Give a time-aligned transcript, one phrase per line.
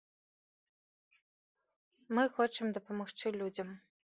[2.19, 3.69] Мы хочам дапамагчы людзям.